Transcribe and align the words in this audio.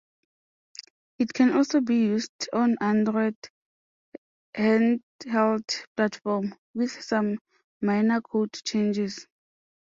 It 1.19 1.31
can 1.31 1.51
also 1.55 1.79
be 1.79 1.97
used 1.97 2.49
on 2.53 2.75
Android 2.81 3.35
handheld 4.57 5.85
platform, 5.95 6.55
with 6.73 6.91
some 7.03 7.37
minor 7.83 8.19
code 8.19 8.51
changes. 8.65 9.27